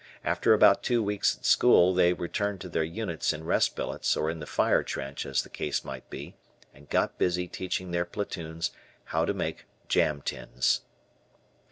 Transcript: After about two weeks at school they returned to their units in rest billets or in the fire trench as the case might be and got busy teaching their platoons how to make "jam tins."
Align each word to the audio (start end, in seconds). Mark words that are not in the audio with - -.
After 0.23 0.51
about 0.55 0.81
two 0.81 1.03
weeks 1.03 1.37
at 1.37 1.45
school 1.45 1.93
they 1.93 2.11
returned 2.11 2.59
to 2.61 2.69
their 2.69 2.83
units 2.83 3.33
in 3.33 3.43
rest 3.43 3.75
billets 3.75 4.17
or 4.17 4.31
in 4.31 4.39
the 4.39 4.47
fire 4.47 4.81
trench 4.81 5.27
as 5.27 5.43
the 5.43 5.49
case 5.51 5.85
might 5.85 6.09
be 6.09 6.33
and 6.73 6.89
got 6.89 7.19
busy 7.19 7.47
teaching 7.47 7.91
their 7.91 8.05
platoons 8.05 8.71
how 9.03 9.25
to 9.25 9.33
make 9.35 9.67
"jam 9.87 10.23
tins." 10.23 10.81